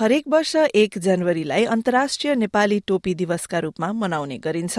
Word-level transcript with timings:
हरेक 0.00 0.28
वर्ष 0.28 0.54
एक 0.56 0.96
जनवरीलाई 0.98 1.64
अन्तर्राष्ट्रिय 1.64 2.34
नेपाली 2.34 2.78
टोपी 2.88 3.14
दिवसका 3.14 3.58
रूपमा 3.58 3.92
मनाउने 3.92 4.36
गरिन्छ। 4.38 4.78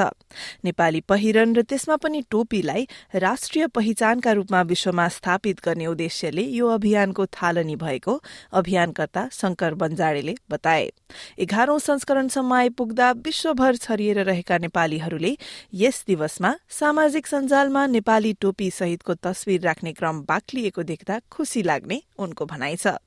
नेपाली 0.65 1.01
पहिरन 1.01 1.54
र 1.55 1.62
त्यसमा 1.62 1.96
पनि 1.96 2.21
टोपीलाई 2.31 2.87
राष्ट्रिय 3.15 3.68
पहिचानका 3.68 4.31
रूपमा 4.31 4.62
विश्वमा 4.62 5.08
स्थापित 5.08 5.62
गर्ने 5.65 5.86
उद्देश्यले 5.87 6.42
यो 6.42 6.68
अभियानको 6.68 7.26
थालनी 7.28 7.76
भएको 7.76 8.18
अभियानकर्ता 8.54 9.28
शंकर 9.31 9.73
बन्जाडेले 9.76 10.36
बताए। 10.49 10.90
एघारौं 11.38 11.78
संस्करणसम्म 11.79 12.53
आइपुग्दा 12.53 13.12
विश्वभर 13.22 13.76
छरिएर 13.78 14.24
रहेका 14.24 14.58
नेपालीहरूले 14.58 15.35
यस 15.76 16.03
दिवसमा 16.08 16.55
सामाजिक 16.80 17.27
सञ्जालमा 17.27 17.85
नेपाली 17.94 18.34
टोपी 18.42 18.72
सहितको 18.72 19.14
तस्विर 19.22 19.62
राख्ने 19.62 19.94
क्रम 19.94 20.26
बाक्लिएको 20.26 20.84
देख्दा 20.84 21.22
खुशी 21.31 21.64
लाग्ने 21.64 22.02
उनको 22.17 22.45
भनाइ 22.48 22.76
छ। 22.76 22.98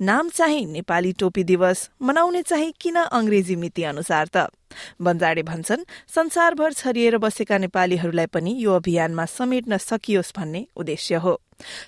नाम 0.00 0.28
चाहिँ 0.28 0.66
नेपाली 0.66 1.12
टोपी 1.12 1.44
दिवस 1.44 1.90
मनाउने 2.02 2.42
चाहिँ 2.42 2.72
किन 2.80 2.96
अंग्रेजी 2.96 3.56
मिति 3.56 3.82
अनुसार 3.82 4.26
त? 4.26 4.48
बन्जाडे 5.02 5.42
भन्छन् 5.42 5.84
संसारभर 6.14 6.72
छरिएर 6.72 7.18
बसेका 7.18 7.58
नेपालीहरूलाई 7.58 8.26
पनि 8.26 8.54
यो 8.58 8.72
अभियानमा 8.72 9.24
समेट्न 9.24 9.76
सकियोस् 9.78 10.32
भन्ने 10.36 10.66
उद्देश्य 10.76 11.14
हो। 11.14 11.40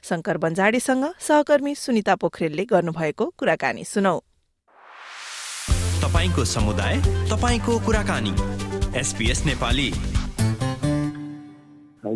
शंकर 0.02 0.36
बन्जाडेसँग 0.38 1.05
सहकर्मी 1.20 1.74
सुनिता 1.74 2.14
पोखरेलले 2.14 2.64
गर्नुभएको 2.64 3.33
कुराकानी 3.38 3.84
सुनौ। 3.84 4.19
तपाईँको 6.02 6.45
समुदाय 6.45 6.97
तपाईँको 7.30 7.78
कुराकानी। 7.78 8.34
एसपीएस 8.98 9.45
नेपाली। 9.47 9.92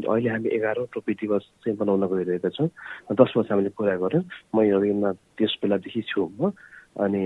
अहिले 0.00 0.30
हामी 0.30 0.48
एघारौँ 0.56 0.86
टोपी 0.92 1.12
दिवस 1.20 1.44
चाहिँ 1.64 1.76
मनाउन 1.80 2.06
गइरहेका 2.08 2.48
छौँ। 2.56 2.68
दस 3.12 3.32
वर्ष 3.36 3.50
हामीले 3.52 3.70
पुरा 3.76 3.96
गऱ्यौँ। 4.00 4.24
म 4.54 4.56
यो 4.64 5.12
त्यस 5.38 5.52
बेलादेखि 5.62 6.02
छु 6.08 6.28
म। 6.40 6.52
अनि 6.96 7.22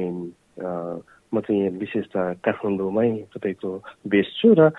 म 1.34 1.40
चाहिँ 1.42 1.68
विशेष 1.78 2.06
त 2.14 2.38
काठमाडौँमै 2.38 3.10
तपाईँको 3.34 3.70
बेस 4.08 4.28
छु 4.38 4.54
र 4.54 4.70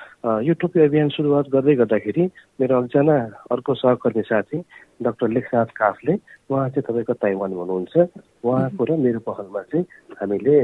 यो 0.47 0.53
टोपी 0.55 0.79
अभियान 0.79 1.09
सुरुवात 1.11 1.45
गर्दै 1.51 1.75
गर्दाखेरि 1.75 2.23
मेरो 2.59 2.73
एकजना 2.83 3.17
अर्को 3.51 3.73
सहकर्मी 3.75 4.23
साथी 4.23 4.57
डाक्टर 5.03 5.27
लेखनाथ 5.27 5.69
काफले 5.75 6.13
उहाँ 6.49 6.69
चाहिँ 6.71 6.87
तपाईँको 6.87 7.13
ताइवान 7.19 7.51
हुनुहुन्छ। 7.51 7.95
उहाँको 8.47 8.83
र 8.83 8.89
मेरो 8.95 9.19
पहलमा 9.27 9.61
चाहिँ 9.69 9.85
हामीले 10.17 10.57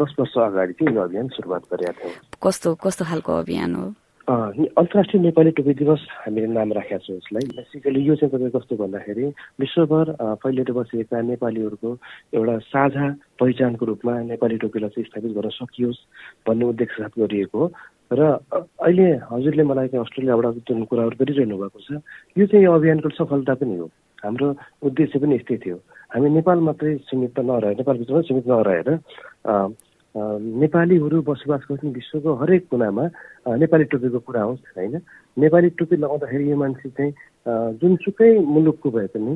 दस 0.00 0.10
वर्ष 0.18 0.34
अगाडि 0.48 0.72
चाहिँ 0.80 0.96
यो 0.96 1.02
अभियान 1.02 1.28
सुरुवात 1.36 1.62
गरेका 1.70 1.92
थियौँ। 1.92 2.14
कस्तो 2.42 2.74
कस्तो 2.82 3.04
खालको 3.04 3.32
अभियान 3.44 3.74
हो? 3.74 3.86
अन्तर्राष्ट्रिय 4.28 5.22
नेपाली 5.22 5.50
टोपी 5.56 5.72
दिवस 5.74 6.00
हामीले 6.12 6.46
नाम 6.52 6.72
राखेका 6.76 6.98
छौँ 7.00 7.16
यसलाई। 7.16 7.44
बेसिकली 7.48 8.00
यो 8.04 8.14
चाहिँ 8.20 8.28
तपाईँ 8.28 8.52
कस्तो 8.52 8.76
भन्दाखेरि 8.76 9.24
विश्वभर 9.56 10.06
फैलिएर 10.44 10.72
बसेका 10.76 11.20
नेपालीहरूको 11.32 11.90
एउटा 12.36 12.58
साझा 12.68 13.06
पहिचानको 13.40 13.86
रूपमा 13.88 14.12
नेपाली 14.28 14.56
टोपीलाई 14.60 14.90
चाहिँ 14.92 15.08
स्थापित 15.08 15.32
गर्न 15.32 15.48
सकियोस् 15.48 16.04
भन्ने 16.44 16.64
उद्देश्य 16.68 17.02
साथ 17.08 17.12
गरिएको 17.16 17.56
हो। 17.56 17.72
र 18.12 18.20
अहिले 18.84 19.08
हजुरले 19.32 19.64
मलाई 19.64 19.88
चाहिँ 19.96 20.04
अस्ट्रेलियाबाट 20.04 20.60
जुन 20.68 20.84
कुराहरू 20.92 21.16
गरिरहनु 21.24 21.56
भएको 21.56 21.80
छ 21.88 22.04
यो 22.36 22.44
चाहिँ 22.52 22.64
यो 22.64 22.72
अभियानको 22.76 23.08
सफलता 23.16 23.54
पनि 23.64 23.76
हो। 23.80 23.88
हाम्रो 24.28 24.46
उद्देश्य 24.84 25.18
पनि 25.24 25.34
यस्तै 25.40 25.56
थियो। 25.56 25.76
हामी 26.12 26.28
नेपाल 26.36 26.58
मात्रै 26.68 26.96
सीमित 27.08 27.40
नरहेर 27.40 27.80
नेपालभित्र 27.80 28.22
सीमित 28.28 28.44
नरहेर 28.44 28.88
नेपालीहरू 30.18 31.22
बसोबास 31.22 31.62
गर्ने 31.70 31.90
विश्वको 31.92 32.34
हरेक 32.42 32.66
कुनामा 32.70 33.04
नेपाली 33.56 33.84
टोपीको 33.92 34.18
कुरा 34.26 34.42
होस् 34.42 34.72
होइन? 34.76 34.94
नेपाली 35.36 35.68
टोपी 35.78 35.96
लगाउँदाखेरि 35.96 36.50
यो 36.50 36.56
मान्छे 36.56 36.88
चाहिँ 36.90 37.12
जुनसुकै 37.80 38.30
मुलुकको 38.38 38.90
भए 38.90 39.06
पनि 39.14 39.32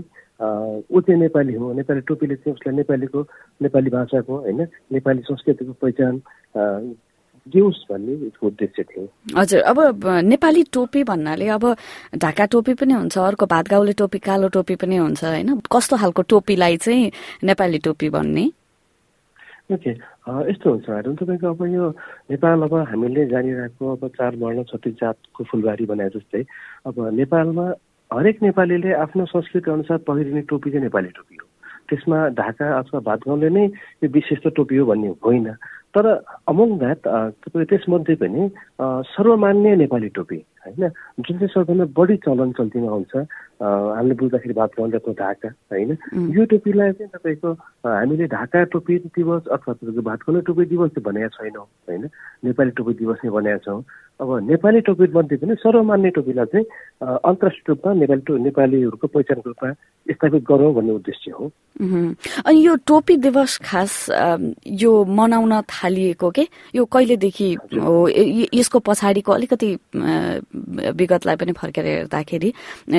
ऊ 0.91 1.01
चाहिँ 1.01 1.21
नेपाली 1.21 1.55
हो। 1.55 1.73
नेपाली 1.73 2.01
टोपीले 2.09 2.35
चाहिँ 2.35 2.55
उसलाई 2.55 2.77
नेपालीको 2.77 3.21
नेपाली 3.63 3.91
भाषाको 3.91 4.37
होइन? 4.37 4.61
नेपाली 4.93 5.21
संस्कृतिको 5.23 5.73
पहिचान 5.83 6.15
दियोस् 7.47 7.85
भन्ने 7.91 8.13
यसको 8.27 8.47
उद्देश्य 8.47 8.83
थियो। 8.83 9.07
हजुर 9.39 9.61
अब 9.61 9.79
नेपाली 10.25 10.63
टोपी 10.73 11.03
भन्नाले 11.05 11.47
अब 11.59 11.65
ढाका 12.17 12.45
टोपी 12.55 12.75
पनि 12.75 12.93
हुन्छ 12.95 13.19
अर्को 13.19 13.47
भातगाउले 13.47 13.93
टोपी 13.99 14.19
कालो 14.19 14.49
टोपी 14.55 14.75
पनि 14.83 14.97
हुन्छ 14.97 15.25
होइन? 15.25 15.61
कस्तो 15.67 15.97
खालको 15.97 16.23
टोपीलाई 16.23 16.77
चाहिँ 16.77 17.11
नेपाली 17.45 17.79
टोपी 17.87 18.09
भन्ने? 18.11 18.51
ओके 19.73 19.93
यस्तो 20.23 20.71
हुन्छ 20.71 20.89
म्याडम 20.89 21.15
तपाईँको 21.19 21.49
अब 21.51 21.63
यो 21.67 21.89
नेपाल 22.31 22.63
अब 22.63 22.75
हामीले 22.91 23.27
जानिरहेको 23.27 23.85
अब 23.93 24.07
चार 24.15 24.37
वर्ण 24.39 24.63
छत्तिस 24.71 24.95
जातको 25.03 25.45
फुलबारी 25.51 25.87
बनाए 25.87 26.09
जस्तै 26.15 26.43
अब 26.87 26.95
नेपालमा 27.11 27.67
हरेक 28.11 28.43
नेपालीले 28.43 28.93
आफ्नो 29.03 29.25
संस्कृति 29.27 29.71
अनुसार 29.71 29.99
पहिरिने 30.07 30.41
टोपी 30.47 30.71
चाहिँ 30.71 30.85
नेपाली 30.85 31.09
टोपी 31.19 31.37
हो। 31.43 31.47
त्यसमा 31.91 32.19
ढाका 32.39 32.67
अथवा 32.79 33.01
भातगाउँले 33.03 33.49
नै 33.51 33.65
यो 34.05 34.09
विशेष 34.15 34.47
टोपी 34.55 34.77
हो 34.77 34.87
भन्ने 34.87 35.09
होइन। 35.27 35.51
तर 35.91 36.07
अमङ 36.47 36.79
द्याट 36.79 37.03
तपाईँ 37.43 37.67
त्यसमध्ये 37.67 38.15
पनि 38.23 38.49
सर्वमान्य 39.11 39.75
नेपाली 39.83 40.09
टोपी। 40.15 40.39
होइन? 40.63 40.89
जुन 41.21 41.39
चाहिँ 41.39 41.49
सबैभन्दा 41.55 41.85
बढी 41.97 42.17
चलन 42.25 42.53
चल्तीमा 42.59 42.91
आउँछ 42.93 43.15
हामीले 43.63 44.15
बुझ्दाखेरि 44.19 44.55
भात 44.55 44.71
गाउँदाको 44.79 45.11
ढाका 45.19 45.49
होइन? 45.73 45.91
यो 46.37 46.45
टोपीलाई 46.51 46.93
चाहिँ 46.93 47.11
तपाईँको 47.15 47.51
हामीले 47.83 48.27
ढाका 48.31 48.63
टोपी 48.73 48.99
दिवस 49.11 49.43
अथवा 49.51 49.73
तपाईँको 49.75 50.03
भातखोला 50.03 50.41
टोपी 50.47 50.65
दिवस 50.71 50.91
चाहिँ 50.95 51.05
भनेका 51.07 51.29
छैनौँ 51.37 51.67
होइन? 51.89 52.05
नेपाली 52.45 52.71
टोपी 52.79 52.93
दिवस 53.01 53.19
नै 53.25 53.31
भनेका 53.31 53.59
छौँ। 53.67 53.83
अब 54.21 54.29
नेपाली 54.47 54.81
टोपी 54.87 55.07
मध्ये 55.15 55.37
पनि 55.39 55.55
सर्वमान्य 55.59 56.11
टोपीलाई 56.15 56.47
चाहिँ 56.53 56.67
अन्तर्राष्ट्रिय 57.03 57.65
रूपमा 57.69 57.93
नेपाली 58.01 58.23
टो 58.23 58.37
नेपालीहरूको 58.39 59.07
पहिचानको 59.07 59.49
रूपमा 59.51 59.73
स्थापित 60.07 60.43
गरौँ 60.43 60.73
भन्ने 60.75 60.93
उद्देश्य 60.93 61.31
हो। 61.31 61.47
अनि 62.47 62.59
यो 62.67 62.75
टोपी 62.87 63.17
दिवस 63.17 63.59
खास 63.65 63.95
यो 64.67 64.93
मनाउन 65.07 65.61
थालिएको 65.63 66.31
के? 66.31 66.47
यो 66.75 66.85
कहिलेदेखि 66.85 67.49
हो? 67.75 68.09
यसको 68.55 68.79
पछाडिको 68.79 69.33
अलिकति 69.33 69.71
विगतलाई 70.55 71.37
पनि 71.37 71.53
फर्केर 71.53 71.87
हेर्दाखेरि 71.87 72.51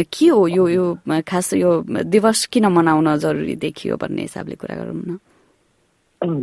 के 0.09 0.27
हो 0.27 0.47
यो 0.47 0.67
यो 0.67 0.85
खास 1.27 1.53
यो 1.53 1.71
दिवस 2.05 2.45
किन 2.53 2.65
मनाउन 2.73 3.15
जरुरी 3.17 3.55
देखियो 3.61 3.97
भन्ने 3.97 4.21
हिसाबले 4.21 4.55
कुरा 4.55 4.75
गरौँ 4.75 4.95
न? 4.95 5.17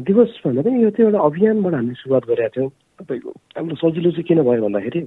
दिवस 0.06 0.30
पनि 0.44 0.82
यो 0.82 0.90
चाहिँ 0.90 1.10
एउटा 1.10 1.20
अभियानबाट 1.24 1.74
हामीले 1.74 1.94
सुरुवात 1.98 2.24
गरेका 2.28 2.48
थियौँ। 2.56 2.70
तपाईँको 3.00 3.30
हाम्रो 3.56 3.76
सजिलो 3.80 4.10
चाहिँ 4.10 4.24
किन 4.28 4.42
भयो 4.44 4.62
भन्दाखेरि 4.62 5.00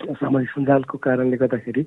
सामाजिक 0.00 0.50
सञ्जालको 0.50 0.96
कारणले 0.98 1.36
गर्दाखेरि 1.36 1.82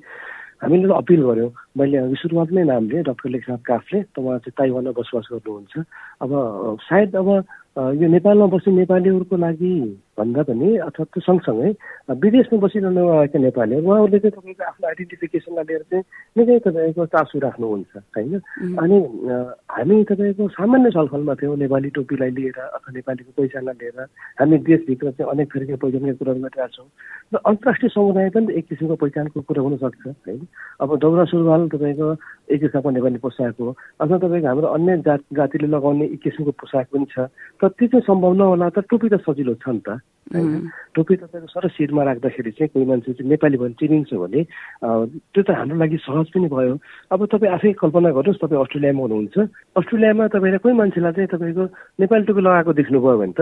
हामीले 0.61 0.93
अपिल 0.93 1.21
गऱ्यौँ 1.25 1.51
मैले 1.77 1.97
सुरुवातमै 2.21 2.63
नाम 2.69 2.83
लिएँ 2.89 3.03
डक्टर 3.09 3.29
लेखनाथ 3.33 3.61
काफले 3.65 3.99
त 4.13 4.19
उहाँ 4.21 4.37
चाहिँ 4.45 4.53
ताइवानमा 4.53 4.93
बसोबास 4.93 5.27
गर्नुहुन्छ। 5.33 5.73
अब 6.21 6.31
सायद 6.85 7.15
अब 7.17 7.27
यो 7.71 8.07
नेपालमा 8.11 8.45
बस्ने 8.51 8.71
नेपालीहरूको 8.83 9.35
लागि 9.37 9.73
भन्दा 10.19 10.43
पनि 10.43 10.69
अथवा 10.91 11.03
त्यो 11.07 11.21
सँगसँगै 11.23 11.69
विदेशमा 12.19 12.59
बसिरहनु 12.59 12.99
भएका 12.99 13.39
नेपालीहरू 13.39 13.87
उहाँहरूले 13.87 14.19
चाहिँ 14.19 14.35
तपाईँको 14.35 14.63
आफ्नो 14.67 14.87
आइडेन्टिफिकेसनलाई 14.91 15.65
लिएर 15.71 15.83
चाहिँ 15.87 16.03
निकै 16.35 16.59
तपाईँको 16.67 17.05
चासो 17.15 17.39
राख्नुहुन्छ 17.39 17.93
होइन? 18.11 18.35
अनि 18.75 18.97
हामी 19.71 20.03
तपाईँको 20.03 20.47
सामान्य 20.51 20.91
छलफलमा 20.91 21.33
थियौँ 21.39 21.55
नेपाली 21.63 21.89
टोपीलाई 21.95 22.31
लिएर 22.35 22.59
अथवा 22.59 22.91
नेपालीको 22.91 23.31
पहिचानलाई 23.39 23.75
लिएर 23.79 23.97
हामी 24.43 24.57
देशभित्र 24.67 25.11
चाहिँ 25.15 25.31
अनेक 25.31 25.47
थरीका 25.55 25.75
पहिचानका 25.79 26.11
कुराहरू 26.19 26.39
गरिरहेका 26.43 26.67
छौँ। 26.75 26.87
र 27.31 27.35
अन्तर्राष्ट्रिय 27.39 27.89
समुदाय 27.95 28.29
पनि 28.35 28.51
एक 28.59 28.67
किसिमको 28.67 28.95
पहिचानको 28.99 29.41
कुरा 29.47 29.61
हुनसक्छ 29.63 30.03
होइन? 30.27 30.43
अब 30.83 30.89
दौरा 30.99 31.23
सुरुवाल 31.31 31.61
तपाईँको 31.71 32.07
एक 32.51 32.59
किसिमको 32.59 32.89
नेपाली 32.99 33.19
पोसाक 33.23 33.55
हो 33.63 33.71
अथवा 34.03 34.17
तपाईँको 34.19 34.47
हाम्रो 34.47 34.67
अन्य 34.75 34.97
जात 35.07 35.21
जातिले 35.39 35.67
लगाउने 35.71 36.05
एक 36.13 36.19
किसिमको 36.19 36.51
पोसाक 36.51 36.87
पनि 36.91 37.07
छ। 37.15 37.31
त्यो 37.61 37.87
चाहिँ 37.87 38.05
सम्भव 38.07 38.33
नहोला 38.33 38.69
त 38.69 38.79
टोपी 38.89 39.07
त 39.09 39.21
सजिलो 39.21 39.53
छ 39.61 39.69
नि 39.69 39.81
त 39.85 40.01
होइन? 40.31 40.69
टोपी 40.95 41.15
तपाईँको 41.15 41.47
सर 41.51 41.67
शिरमा 41.75 42.03
राख्दाखेरि 42.03 42.51
चाहिँ 42.57 42.69
कोही 42.73 42.85
मान्छे 42.85 43.13
चाहिँ 43.13 43.29
नेपाली 43.29 43.57
भने 43.57 43.75
चिनिन्छ 43.79 44.13
भने 44.13 44.41
त्यो 44.81 45.41
त 45.43 45.49
हाम्रो 45.51 45.77
लागि 45.77 45.97
सहज 46.01 46.27
पनि 46.31 46.47
भयो। 46.47 46.75
अब 47.11 47.19
तपाईँ 47.27 47.51
आफै 47.51 47.71
कल्पना 47.81 48.09
गर्नुहोस् 48.15 48.41
तपाईँ 48.41 48.61
अस्ट्रेलियामा 48.61 49.01
हुनुहुन्छ। 49.01 49.37
अस्ट्रेलियामा 49.77 50.27
तपाईँले 50.31 50.59
कोही 50.63 50.75
मान्छेलाई 50.79 51.13
चाहिँ 51.13 51.31
तपाईँको 51.35 51.63
नेपाली 51.99 52.23
टोपी 52.25 52.41
लगाएको 52.41 52.71
देख्नुभयो 52.79 53.17
भने 53.21 53.35
त 53.35 53.41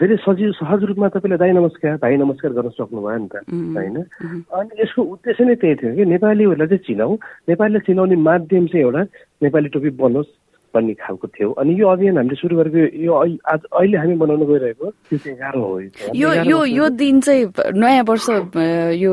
धेरै 0.00 0.16
सजिलो 0.24 0.52
सहज 0.56 0.80
रूपमा 0.88 1.08
तपाईँले 1.10 1.36
दाई 1.36 1.52
नमस्कार 1.58 1.96
भाइ 2.00 2.16
नमस्कार 2.16 2.50
गर्न 2.56 2.70
सक्नुभयो 2.80 3.18
नि 3.18 3.28
त 3.28 3.34
होइन? 3.76 3.96
अनि 4.48 4.72
यसको 4.80 5.00
उद्देश्य 5.04 5.44
नै 5.44 5.54
त्यही 5.60 5.74
थियो 5.74 5.94
कि 5.96 6.04
नेपालीहरूलाई 6.06 6.68
चाहिँ 6.70 6.86
चिनाउँ। 6.86 7.14
नेपालीलाई 7.50 7.84
चिनाउने 7.86 8.16
माध्यम 8.16 8.66
चाहिँ 8.72 8.84
एउटा 8.84 9.02
नेपाली 9.42 9.68
टोपी 9.74 9.90
बनोस्। 10.00 10.30
भन्ने 10.74 10.94
खालको 11.02 11.26
थियो। 11.28 11.50
अनि 11.58 11.74
यो 11.80 11.88
अभियान 11.88 12.16
हामीले 12.16 12.36
सुरु 12.38 12.56
गरेको 12.56 12.78
यो 13.02 13.12
आज 13.52 13.60
अहिले 13.74 13.96
हामी 13.98 14.14
बनाउन 14.22 14.42
गइरहेको 14.46 14.86
त्यो 14.90 15.18
चाहिँ 15.18 15.36
एघारौँ 15.36 15.62
हो 15.62 15.80
यो 16.14 16.30
यो 16.46 16.64
यो 16.64 16.88
दिन 16.94 17.20
चाहिँ 17.20 17.44
नयाँ 17.74 18.04
वर्ष 18.06 18.26
यो 19.02 19.12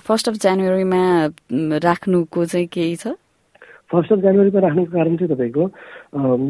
फर्स्ट 0.00 0.28
अफ 0.28 0.34
जनवरीमा 0.44 1.02
राख्नुको 1.84 2.44
चाहिँ 2.44 2.66
केही 2.72 2.96
छ? 2.96 3.14
फर्स्ट 3.92 4.12
अफ 4.12 4.18
जनवरीमा 4.18 4.60
राख्नुको 4.60 4.90
कारण 4.96 5.16
चाहिँ 5.16 5.34
तपाईँको 5.34 5.64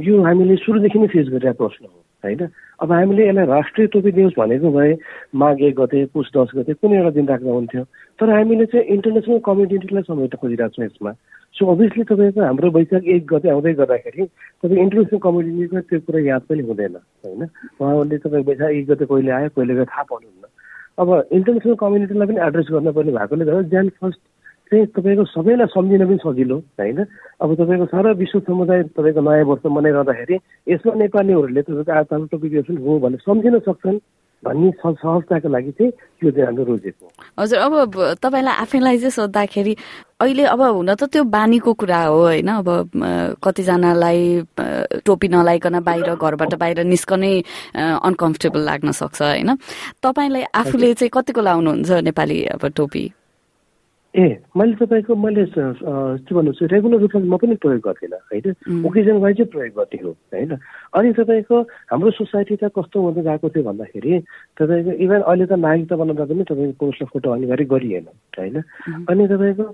यो 0.06 0.22
हामीले 0.22 0.56
सुरुदेखि 0.62 0.98
नै 0.98 1.06
फेस 1.06 1.26
गरिरहेको 1.34 1.66
प्रश्न 1.66 1.84
हो। 1.86 1.98
होइन? 2.24 2.48
अब 2.82 2.92
हामीले 2.92 3.28
यसलाई 3.28 3.46
राष्ट्रिय 3.46 3.86
टोपी 3.86 4.10
दियोस् 4.12 4.38
भनेको 4.38 4.70
भए 4.72 4.96
माघ 5.34 5.56
एक 5.62 5.74
गते 5.80 6.04
पुस 6.14 6.30
दस 6.36 6.50
गते 6.56 6.72
कुनै 6.74 6.96
एउटा 6.96 7.10
दिन 7.10 7.26
राख्दा 7.28 7.50
हुन्थ्यो। 7.50 7.82
तर 8.18 8.30
हामीले 8.30 8.66
चाहिँ 8.66 8.86
इन्टरनेसनल 8.86 9.38
कम्युनिटीलाई 9.46 10.02
समेत 10.02 10.34
खोजिरहेको 10.34 10.74
छौँ 10.74 10.84
यसमा 10.84 11.12
सो 11.56 11.66
अभियसली 11.72 12.04
तपाईँको 12.04 12.40
हाम्रो 12.40 12.70
वैशाख 12.70 13.04
एक 13.04 13.26
गते 13.26 13.48
आउँदै 13.50 13.72
गर्दाखेरि 13.74 14.24
तपाईँ 14.62 14.82
इन्टरनेसनल 14.82 15.18
कम्युनिटीको 15.18 15.80
त्यो 15.80 16.00
कुरा 16.06 16.20
याद 16.26 16.42
पनि 16.48 16.62
हुँदैन 16.62 16.96
होइन? 17.24 17.42
उहाँहरूले 17.80 18.18
तपाईँ 18.18 18.44
वैशाख 18.44 18.70
एक 18.70 18.86
गते 18.90 19.04
कहिले 19.04 19.30
आयो 19.30 19.48
कहिले 19.56 19.74
गए 19.74 19.84
थाहा 19.84 20.02
पाउनुहुन्न। 20.10 20.46
अब 20.98 21.08
इन्टरनेसनल 21.32 21.74
कम्युनिटीलाई 21.74 22.26
पनि 22.26 22.40
एड्रेस 22.46 22.66
गर्नुपर्ने 22.72 23.12
भएकोले 23.12 23.44
गर्दा 23.44 23.62
जान 23.74 23.88
फर्स्ट 24.00 24.20
चाहिँ 24.68 24.86
तपाईँको 24.92 25.24
सबैलाई 25.24 25.66
सम्झिन 25.72 26.04
पनि 26.06 26.18
सजिलो 26.24 26.56
होइन? 26.78 26.98
अब 27.40 27.54
तपाईँको 27.56 27.86
सारा 27.88 28.10
विश्व 28.20 28.38
समुदाय 28.46 28.82
तपाईँको 28.92 29.20
नयाँ 29.20 29.44
वर्ष 29.48 29.66
मनाइरहँदाखेरि 29.66 30.36
यसमा 30.68 30.94
नेपालीहरूले 31.02 31.62
तपाईँको 31.62 31.92
आज 31.92 32.28
टोपी 32.30 32.48
दिवस 32.48 32.66
पनि 32.68 32.84
हो 32.84 32.98
भनेर 32.98 33.20
सम्झिन 33.24 33.58
सक्छन् 33.66 33.98
भन्ने 34.42 34.70
सहजताको 34.78 35.48
लागि 35.50 35.70
चाहिँ 35.74 35.90
त्यो 35.90 36.30
चाहिँ 36.30 36.46
हाम्रो 36.46 36.64
रोजेको 36.64 37.06
हजुर 37.42 37.58
अब 37.58 37.74
तपाईँलाई 38.22 38.54
आफैलाई 38.62 38.98
चाहिँ 38.98 39.10
सोद्धाखेरि 39.10 39.74
अहिले 40.22 40.44
अब 40.46 40.62
हुन 40.62 40.94
त 40.94 41.10
त्यो 41.10 41.24
बानीको 41.26 41.72
कुरा 41.74 42.02
हो 42.06 42.22
होइन? 42.22 42.48
अब 42.62 42.68
कतिजनालाई 43.42 44.22
टोपी 45.02 45.28
नलाइकन 45.28 45.80
बाहिर 45.82 46.14
घरबाट 46.14 46.54
बाहिर 46.54 46.84
निस्कनै 46.86 47.34
अनकम्फर्टेबल 47.74 48.60
लाग्न 48.62 48.90
सक्छ 48.94 49.22
होइन? 49.22 49.50
तपाईँलाई 50.02 50.44
आफूले 50.54 50.94
चाहिँ 50.94 51.10
कतिको 51.10 51.40
लाउनुहुन्छ 51.42 51.90
नेपाली 52.06 52.38
अब 52.54 52.66
टोपी? 52.78 53.04
ए 54.14 54.24
मैले 54.56 54.74
तपाईँको 54.74 55.14
मैले 55.14 55.44
के 55.52 56.34
भन्नु 56.34 56.52
चाहिँ 56.52 56.68
रेगुलर 56.72 57.00
रूपमा 57.00 57.28
म 57.28 57.36
पनि 57.36 57.54
प्रयोग 57.60 57.80
गर्दिनँ 57.84 58.18
होइन? 58.24 58.80
ओकेजन 58.80 59.16
वाइज 59.20 59.40
प्रयोग 59.52 59.74
गर्थेँ 59.76 60.00
हो 60.00 60.10
होइन? 60.32 60.56
अनि 60.96 61.12
तपाईँको 61.12 61.56
हाम्रो 61.92 62.10
सोसाइटी 62.16 62.56
त 62.56 62.72
कस्तो 62.72 62.96
हुँदै 62.96 63.22
गएको 63.22 63.48
थियो 63.52 63.64
भन्दाखेरि 63.68 64.12
तपाईँको 64.56 64.92
इभन 65.04 65.20
अहिले 65.20 65.46
त 65.46 65.52
नागरिकता 65.60 65.96
बनाउँदा 65.96 66.24
पनि 66.24 66.44
तपाईँको 66.48 66.78
पुरुषलाई 66.80 67.08
फोटो 67.12 67.28
अनिवार्य 67.30 67.64
गरिएन 67.68 68.06
होइन? 68.32 68.56
अनि 69.04 69.24
तपाईँको 69.28 69.66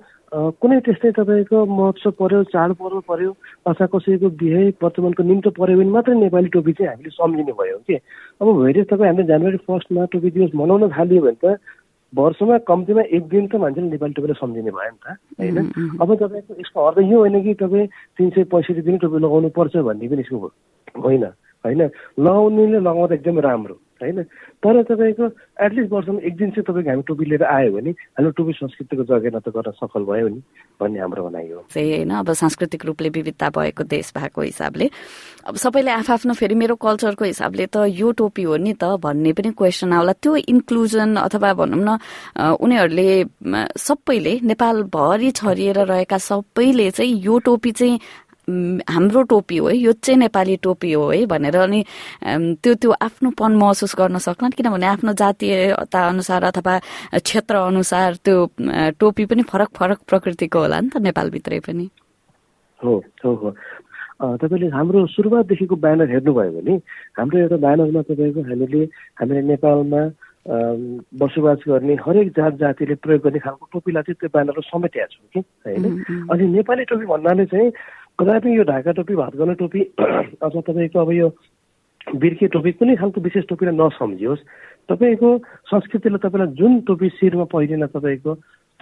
कुनै 0.58 0.80
त्यस्तै 0.82 1.10
तपाईँको 1.14 1.56
महोत्सव 1.70 2.10
पऱ्यो 2.18 2.42
चाडपर्व 2.50 3.00
पऱ्यो 3.06 3.30
अथवा 3.70 3.86
कसैको 3.86 4.28
बिहे 4.34 4.62
वर्तमानको 4.82 5.22
निम्तो 5.22 5.50
पऱ्यो 5.54 5.78
भने 5.78 5.94
मात्रै 5.94 6.18
नेपाली 6.18 6.48
टोपी 6.50 6.72
चाहिँ 6.74 6.90
हामीले 6.90 7.14
सम्झिने 7.14 7.54
भयो 7.54 7.78
कि 7.86 7.94
अब 8.42 8.46
भइरहेको 8.50 8.90
तपाईँ 8.90 9.08
हामीले 9.08 9.30
जनवरी 9.30 9.58
फर्स्टमा 9.62 10.04
टोपी 10.10 10.30
दिवस 10.30 10.50
मनाउन 10.58 10.90
थाल्यो 10.90 11.22
भने 11.22 11.38
त 11.38 11.56
वर्षमा 12.14 12.58
कम्तीमा 12.58 13.02
एक 13.02 13.28
दिन 13.28 13.46
त 13.46 13.56
मान्छेले 13.56 13.88
नेपाली 13.88 14.12
टोपीलाई 14.12 14.38
सम्झिने 14.40 14.70
भयो 14.70 14.90
नि 14.90 14.98
त 15.02 15.06
होइन? 15.40 15.56
अब 16.00 16.14
तपाईँको 16.14 16.54
यसको 16.60 16.84
अर्थ 16.86 16.98
यो 16.98 17.18
होइन 17.18 17.42
कि 17.42 17.54
तपाईँ 17.54 17.86
तिन 18.18 18.30
सय 18.30 18.44
पैँसठी 18.44 18.82
दिन 18.82 18.98
टोपी 18.98 19.18
लगाउनु 19.18 19.48
पर्छ 19.48 19.76
भन्ने 19.76 20.08
पनि 20.08 20.20
यसको 20.20 20.50
होइन 21.02 21.24
होइन? 21.64 21.82
लगाउनेले 22.20 22.78
लगाउँदा 22.78 23.14
एकदमै 23.14 23.40
राम्रो। 23.40 23.76
होइन? 24.04 24.22
तर 24.62 24.82
तपाईँको 24.84 25.24
एटलिस्ट 25.64 25.92
वर्षमा 25.92 26.20
एक 26.28 26.36
दिन 26.36 26.50
चाहिँ 26.50 26.64
तपाईँको 26.68 26.90
हामी 26.90 27.02
टोपी 27.08 27.24
लिएर 27.24 27.44
आयो 27.44 27.70
भने 27.72 27.90
हाम्रो 27.90 28.30
टोपी 28.36 28.52
संस्कृतिको 28.60 29.02
जगेर्ना 29.08 29.40
त 29.40 29.48
गर्न 29.56 29.70
सफल 29.80 30.02
भयो 30.04 30.28
नि 30.28 30.40
भन्ने 30.80 30.98
हाम्रो 31.00 31.22
भनाइ 31.24 31.48
हो। 31.50 31.60
चाहिँ 31.72 31.90
होइन 31.96 32.10
अब 32.10 32.32
सांस्कृतिक 32.32 32.84
रूपले 32.84 33.08
विविधता 33.08 33.48
भएको 33.50 33.82
देश 33.84 34.12
भएको 34.16 34.40
हिसाबले 34.42 34.90
अब 35.46 35.54
सबैले 35.56 35.90
आफआफ्नो 35.90 36.32
फेरि 36.34 36.54
मेरो 36.54 36.74
कल्चरको 36.76 37.24
हिसाबले 37.24 37.66
त 37.66 37.86
यो 37.88 38.10
टोपी 38.12 38.42
हो 38.42 38.56
नि 38.56 38.72
त 38.74 38.84
भन्ने 38.98 39.32
पनि 39.32 39.50
क्वेसन 39.52 39.92
आउला। 39.92 40.12
त्यो 40.18 40.36
इन्क्लुजन 40.48 41.16
अथवा 41.16 41.52
भनौँ 41.54 41.82
न 41.84 41.98
उनीहरूले 42.60 43.08
सबैले 43.78 44.32
नेपालभरि 44.42 45.30
छरिएर 45.30 45.78
रहेका 45.84 46.18
सबैले 46.18 46.90
चाहिँ 46.90 47.14
यो 47.22 47.38
टोपी 47.44 47.70
चाहिँ 47.72 47.98
हाम्रो 48.44 49.22
टोपी 49.24 49.56
हो 49.56 49.68
है 49.68 49.76
यो 49.76 49.92
चाहिँ 49.92 50.18
नेपाली 50.18 50.56
टोपी 50.62 50.92
हो 50.92 51.08
है 51.10 51.24
भनेर 51.26 51.56
अनि 51.56 51.84
त्यो 52.60 52.74
त्यो 52.74 52.90
आफ्नोपन 53.00 53.52
महसुस 53.56 53.94
गर्न 53.98 54.18
सक्ला 54.20 54.48
किनभने 54.56 54.86
आफ्नो 54.86 55.12
जातीयता 55.12 56.00
अनुसार 56.08 56.44
अथवा 56.44 56.78
क्षेत्र 57.24 57.54
अनुसार 57.72 58.14
त्यो 58.24 58.36
टोपी 59.00 59.24
पनि 59.26 59.42
फरक 59.48 59.70
फरक 59.76 59.98
प्रकृतिको 60.08 60.58
होला 60.58 60.80
नि 60.80 60.88
त 60.92 61.00
नेपालभित्रै 61.00 61.60
पनि। 61.64 61.88
हो 62.80 62.94
हो 63.24 63.34
हो। 63.34 63.50
तपाईँले 64.20 64.68
हाम्रो 64.76 65.06
सुरुवातदेखिको 65.16 65.76
ब्यानर 65.76 66.08
हेर्नुभयो 66.10 66.52
भने 66.60 66.74
हाम्रो 67.16 67.38
एउटा 67.38 67.56
ब्यानरमा 67.56 68.02
तपाईँको 68.08 68.40
हामीले 68.44 68.84
हामीले 69.20 69.42
नेपालमा 69.48 70.02
बसोबास 70.44 71.58
गर्ने 71.68 71.94
हरेक 72.04 72.28
जात 72.36 72.54
जातिले 72.60 72.94
प्रयोग 73.00 73.20
गर्ने 73.24 73.38
खालको 73.40 73.64
टोपीलाई 73.72 74.02
चाहिँ 74.04 74.18
त्यो 74.20 74.28
ब्यानरमा 74.28 74.62
समेटेका 74.68 75.06
छौँ 75.12 75.28
कि 75.32 75.40
होइन? 75.40 75.84
अनि 76.30 76.44
नेपाली 76.52 76.84
टोपी 76.84 77.06
भन्नाले 77.08 77.44
चाहिँ 77.48 77.70
कदापि 78.18 78.56
यो 78.56 78.62
ढाका 78.62 78.92
टोपी 78.92 79.14
भातगला 79.14 79.52
टोपी 79.58 79.80
अथवा 79.98 80.60
तपाईँको 80.60 80.98
अब 80.98 81.10
यो 81.12 81.28
बिर्के 82.14 82.46
टोपी 82.46 82.72
कुनै 82.78 82.94
खालको 82.96 83.20
विशेष 83.20 83.44
टोपीलाई 83.50 83.74
नसम्झियोस्। 83.74 84.46
तपाईँको 84.88 85.28
संस्कृतिले 85.66 86.18
तपाईँलाई 86.22 86.54
जुन 86.54 86.80
टोपी 86.86 87.08
शिरमा 87.18 87.44
पहिरिन 87.50 87.86
तपाईँको 87.90 88.32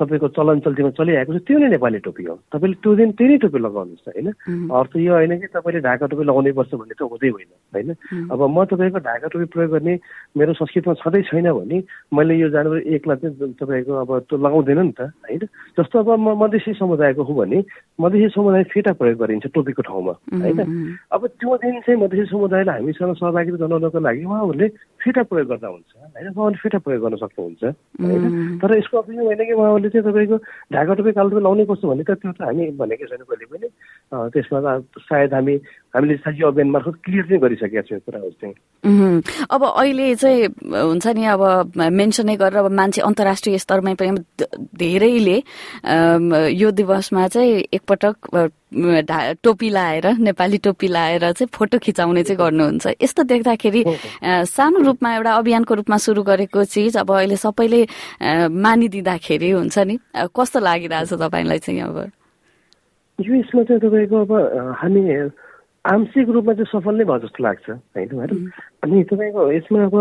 तपाईँको 0.02 0.28
चलन 0.34 0.60
चल्तीमा 0.60 0.90
चलिआएको 0.98 1.32
छ 1.32 1.42
त्यो 1.46 1.58
नै 1.58 1.68
नेपाली 1.72 1.98
टोपी 2.02 2.24
हो। 2.26 2.34
तपाईँले 2.50 2.76
त्यो 2.82 2.94
दिन 2.98 3.10
त्यही 3.14 3.30
नै 3.30 3.38
टोपी 3.38 3.58
लगाउनुहोस् 3.58 4.08
होइन? 4.10 4.28
अर्थ 4.68 4.92
यो 4.98 5.12
होइन 5.14 5.32
कि 5.38 5.46
तपाईँले 5.54 5.80
ढाका 5.80 6.06
टोपी 6.10 6.24
लगाउनै 6.26 6.52
पर्छ 6.52 6.72
भन्ने 6.74 6.94
त 6.98 7.02
हुँदै 7.06 7.30
होइन 7.30 7.50
होइन? 7.72 7.90
अब 8.28 8.40
म 8.42 8.64
तपाईँको 8.66 8.98
ढाका 8.98 9.26
टोपी 9.32 9.46
प्रयोग 9.54 9.70
गर्ने 9.72 9.94
मेरो 10.36 10.52
संस्कृतिमा 10.58 10.94
छँदै 10.98 11.22
छैन 11.30 11.48
भने 11.52 11.78
मैले 12.12 12.34
यो 12.34 12.48
जनवरी 12.50 12.82
एकलाई 12.94 13.16
चाहिँ 13.16 13.52
तपाईँको 13.54 13.92
अब 14.02 14.10
त्यो 14.26 14.36
लगाउँदैन 14.38 14.80
नि 14.82 14.92
त 14.92 15.00
होइन? 15.22 15.46
जस्तो 15.78 15.96
अब 15.98 16.08
म 16.18 16.36
मधेसी 16.42 16.72
समुदायको 16.74 17.22
हुँ 17.22 17.36
भने 17.36 17.58
मधेसी 18.00 18.28
समुदाय 18.34 18.62
फेटा 18.72 18.92
प्रयोग 18.92 19.18
गरिन्छ 19.18 19.46
टोपीको 19.54 19.82
ठाउँमा 19.82 20.14
होइन? 20.36 20.60
अब 21.12 21.26
त्यो 21.38 21.56
दिन 21.56 21.80
चाहिँ 21.80 22.00
मधेसी 22.00 22.24
समुदायलाई 22.30 22.80
हामीसँग 22.80 23.14
सहभागिता 23.16 23.56
जनाउनको 23.62 24.00
लागि 24.00 24.24
उहाँहरूले 24.24 24.68
फेटा 25.00 25.22
प्रयोग 25.22 25.48
गर्दा 25.48 25.68
हुन्छ 25.68 25.90
होइन? 25.96 26.28
उहाँले 26.32 26.58
फेटा 26.62 26.78
प्रयोग 26.78 27.02
गर्न 27.02 27.16
सक्नुहुन्छ 27.16 27.62
होइन? 28.02 28.58
तर 28.62 28.70
यसको 28.78 29.04
यो 29.12 29.24
होइन 29.24 29.40
कि 29.42 29.52
उहाँहरूले 29.52 29.88
चाहिँ 29.92 30.04
तपाईँको 30.08 30.36
ढाका 30.72 30.92
टोपी 30.96 31.12
कालो 31.12 31.28
टोपी 31.30 31.42
लाउनै 31.44 31.64
पर्छ 31.70 31.84
भने 31.84 32.02
त 32.02 32.10
त्यो 32.16 32.32
त 32.32 32.40
हामी 32.48 32.64
भनेकै 32.80 33.06
छैन 33.12 33.22
कहिले 33.28 33.46
पनि। 33.52 33.68
त्यसमा 34.32 34.58
त 34.64 35.00
सायद 35.08 35.34
हामी 35.34 35.54
हामीले 35.94 36.16
साझी 36.24 36.42
अभियान 36.48 36.68
मार्फत 36.72 36.96
क्लियर 37.04 37.24
चाहिँ 37.28 37.40
गरिसकेका 37.44 37.82
छौँ 37.88 38.00
कुराहरू 38.06 38.30
चाहिँ। 38.40 38.56
अब 39.52 39.62
अहिले 39.64 40.14
चाहिँ 40.16 40.40
हुन्छ 40.72 41.06
नि 41.16 41.24
अब 41.36 41.42
मेन्सनै 41.76 42.36
गरेर 42.40 42.58
अब 42.64 42.70
मान्छे 42.72 43.00
अन्तर्राष्ट्रिय 43.02 43.58
स्तरमै 43.64 43.94
पनि 44.00 44.10
धेरैले 44.80 45.38
यो 46.56 46.68
दिवसमा 46.80 47.28
चाहिँ 47.28 47.52
एकपटक 47.76 48.16
टोपी 49.42 49.68
लाएर 49.70 50.06
नेपाली 50.18 50.58
टोपी 50.64 50.88
लाएर 50.88 51.30
चाहिँ 51.32 51.48
फोटो 51.52 51.78
खिचाउने 51.78 52.22
चाहिँ 52.24 52.38
गर्नुहुन्छ। 52.38 52.86
यस्तो 53.02 53.22
देख्दाखेरि 53.22 53.84
सानो 54.48 54.78
रूपमा 54.82 55.14
एउटा 55.14 55.32
अभियानको 55.32 55.74
रूपमा 55.74 55.96
सुरु 55.96 56.22
गरेको 56.22 56.64
चिज 56.64 56.96
अब 56.96 57.10
अहिले 57.12 57.36
सबैले 57.36 57.80
मानिदिँदाखेरि 58.48 59.50
हुन्छ 59.50 59.78
नि। 59.78 59.98
कस्तो 60.32 60.58
लागिरहेछ 60.60 61.12
तपाईँलाई 61.12 61.58
चाहिँ 61.58 61.80
अब? 61.82 61.98
यो 63.18 63.34
यसमा 63.34 63.62
चाहिँ 63.62 63.80
तपाईँको 63.80 64.16
अब 64.24 64.32
हामी 64.80 65.02
आंशिक 65.84 66.28
रूपमा 66.30 66.52
चाहिँ 66.54 66.70
सफल 66.72 66.94
नै 66.96 67.04
भयो 67.04 67.18
जस्तो 67.26 67.42
लाग्छ 67.42 67.70
होइन 67.70 68.50
अनि 68.82 69.02
तपाईँको 69.04 69.40
यसमा 69.52 69.84
अब 69.84 69.96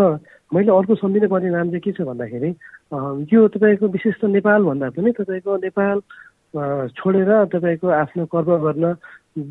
मैले 0.54 0.70
अर्को 0.72 0.94
सम्झिनु 0.94 1.28
पर्ने 1.28 1.50
नाम 1.50 1.68
चाहिँ 1.70 1.80
के 1.80 1.92
छ 1.92 2.06
भन्दाखेरि 2.06 2.50
यो 3.32 3.40
तपाईँको 3.50 3.86
विशेष 3.88 4.14
त 4.20 4.24
नेपाल 4.30 4.62
भन्दा 4.62 4.90
पनि 4.94 5.10
तपाईँको 5.12 5.56
नेपाल 5.58 5.96
छोडेर 6.54 7.30
तपाईँको 7.48 7.88
आफ्नो 7.88 8.24
कर्म 8.26 8.56
गर्न 8.60 8.84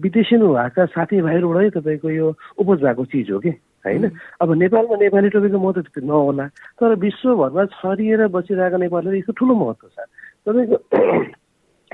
विदेशी 0.02 0.38
भएका 0.38 0.86
साथीभाइहरूबाटै 0.86 1.70
तपाईँको 1.74 2.10
यो 2.10 2.28
उपज 2.62 2.78
भएको 2.86 3.06
चिज 3.06 3.32
हो 3.32 3.40
कि? 3.40 3.50
होइन? 3.86 4.10
अब 4.42 4.54
नेपालमा 4.54 4.96
नेपाली 4.96 5.30
टोपीको 5.30 5.58
महत्त्व 5.58 6.06
नहोला 6.06 6.46
तर 6.78 6.96
विश्वभरमा 6.96 7.66
छरिएर 7.66 8.28
बसिरहेको 8.30 8.78
नेपालीले 8.78 9.18
यसको 9.18 9.34
ठुलो 9.34 9.54
महत्त्व 9.58 9.88
छ। 9.88 10.06
तपाईँको 10.46 10.78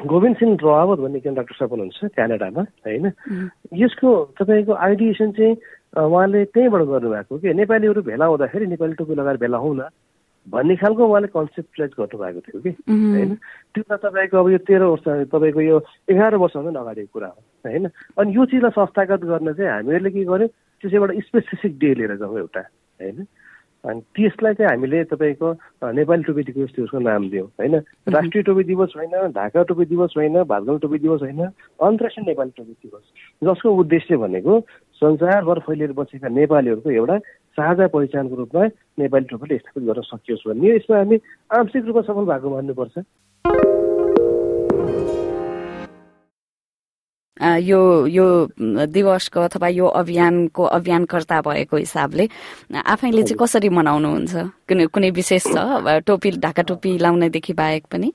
गोविन्द 0.11 0.35
सिंह 0.37 0.57
रावत 0.63 0.99
भन्ने 0.99 1.17
एकजना 1.17 1.35
डाक्टर 1.35 1.55
साहब 1.55 1.71
हुनुहुन्छ 1.71 2.11
क्यानाडामा 2.15 2.61
होइन? 2.61 3.05
यसको 3.73 4.09
तपाईँको 4.39 4.73
आइडिएसन 4.73 5.31
चाहिँ 5.31 5.55
उहाँले 6.03 6.43
त्यहीँबाट 6.51 6.81
गर्नुभएको 6.81 7.37
कि? 7.39 7.53
नेपालीहरू 7.53 8.01
भेला 8.03 8.25
हुँदाखेरि 8.25 8.65
नेपाली 8.67 8.93
टोपी 8.93 9.15
लगाएर 9.15 9.37
भेला 9.37 9.57
हुन 9.57 9.81
भन्ने 10.49 10.75
खालको 10.75 11.07
उहाँले 11.07 11.27
कन्सेप्टलाइज 11.27 11.91
गर्नुभएको 11.99 12.39
थियो 12.39 12.61
कि? 12.61 12.69
होइन? 12.89 13.35
त्यो 13.75 13.83
त 13.83 13.99
तपाईँको 13.99 14.37
अब 14.37 14.49
यो 14.49 14.57
तेह्र 14.57 14.83
वर्ष 14.83 15.07
तपाईँको 15.31 15.61
यो 15.61 15.77
एघार 16.09 16.35
वर्षभन्दा 16.35 16.79
अगाडिको 16.79 17.11
कुरा 17.13 17.27
हो 17.27 17.41
होइन? 17.65 17.85
अनि 18.17 18.35
यो 18.35 18.45
चिजलाई 18.45 18.71
संस्थागत 18.71 19.21
गर्न 19.27 19.53
चाहिँ 19.53 19.71
हामीहरूले 19.71 20.11
के 20.11 20.23
गर्यौँ? 20.23 20.49
त्यसैबाट 20.83 21.11
स्पेसिफिक 21.11 21.79
डे 21.79 21.93
लिएर 21.93 22.15
जाउँ 22.15 22.37
एउटा 22.37 22.61
होइन? 23.01 23.27
अनि 23.83 24.01
त्यसलाई 24.15 24.53
चाहिँ 24.53 24.69
हामीले 24.69 25.03
तपाईँको 25.11 25.47
नेपाली 25.93 26.23
टोपी 26.23 26.43
दिवस 26.43 26.71
दिवसको 26.75 26.99
नाम 26.99 27.29
दियौँ 27.29 27.47
होइन? 27.59 27.75
राष्ट्रिय 28.09 28.43
टोपी 28.43 28.63
दिवस 28.63 28.93
होइन 28.97 29.31
ढाका 29.31 29.63
टोपी 29.69 29.85
दिवस 29.85 30.13
होइन 30.17 30.43
भातगल 30.43 30.77
टोपी 30.79 30.97
दिवस 30.99 31.21
होइन 31.21 31.41
अन्तर्राष्ट्रिय 31.43 32.25
नेपाली 32.27 32.51
टोपी 32.57 32.73
दिवस। 32.73 33.03
जसको 33.43 33.75
उद्देश्य 33.75 34.17
भनेको 34.17 34.59
संसारभर 35.01 35.59
फैलिएर 35.67 35.91
बसेका 35.93 36.27
नेपालीहरूको 36.27 36.89
एउटा 36.91 37.17
साझा 37.57 37.87
पहिचानको 37.87 38.35
रूपमा 38.35 38.65
नेपाली 38.99 39.25
टोपीले 39.29 39.57
स्थापित 39.57 39.83
गर्न 39.83 40.01
सकियोस् 40.01 40.47
भन्ने 40.47 40.75
यसमा 40.75 40.97
हामी 40.97 41.17
आंशिक 41.57 41.85
रूपमा 41.85 42.01
सफल 42.01 42.25
भएको 42.31 42.49
मान्नुपर्छ। 42.49 42.97
यो 47.41 47.81
यो 48.07 48.25
दिवसको 48.89 49.39
अथवा 49.41 49.67
यो 49.67 49.85
अभियानको 49.85 50.63
अभियानकर्ता 50.63 51.41
भएको 51.41 51.77
हिसाबले 51.77 52.27
आफैले 52.73 53.23
चाहिँ 53.23 53.37
कसरी 53.37 53.69
मनाउनुहुन्छ? 53.69 54.33
कुनै 54.67 54.85
कुनै 54.93 55.09
विशेष 55.11 55.43
छ? 55.53 55.57
टोपी 56.05 56.31
ढाका 56.41 56.61
टोपी 56.65 56.97
लाउनेदेखि 56.97 57.53
बाहेक 57.53 57.85
पनि? 57.91 58.13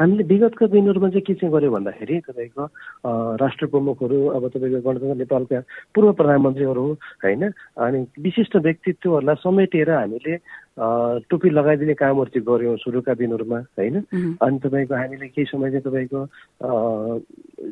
हामीले 0.00 0.24
विगतका 0.24 0.66
दिनहरूमा 0.66 1.08
चाहिँ 1.08 1.22
के 1.22 1.34
चाहिँ 1.34 1.52
गर्यो 1.52 1.70
भन्दाखेरि 1.70 2.16
तपाईँको 2.24 2.64
राष्ट्र 3.36 3.66
प्रमुखहरू 3.68 4.18
अब 4.32 4.48
तपाईँको 4.48 4.80
गणतन्त्र 4.80 5.16
नेपालका 5.20 5.60
पूर्व 5.94 6.12
प्रधानमन्त्रीहरू 6.16 6.84
होइन 7.24 7.42
अनि 7.84 8.00
विशिष्ट 8.24 8.56
व्यक्तित्वहरूलाई 8.56 9.42
समेटेर 9.44 9.90
हामीले 9.90 10.36
टोपी 11.28 11.50
लगाइदिने 11.50 11.94
कामहरू 12.00 12.32
चाहिँ 12.32 12.46
गऱ्यौँ 12.48 12.76
सुरुका 12.80 13.14
दिनहरूमा 13.20 13.58
होइन। 13.76 13.96
अनि 14.40 14.58
तपाईँको 14.64 14.94
हामीले 14.94 15.28
केही 15.36 15.44
समय 15.52 15.70
चाहिँ 15.70 15.84
तपाईँको 15.84 16.20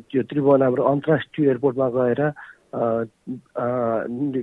त्यो 0.05 0.21
त्रिभुवन 0.29 0.61
हाम्रो 0.61 0.83
अन्तर्राष्ट्रिय 0.85 1.47
एयरपोर्टमा 1.49 1.89
गएर 1.97 2.21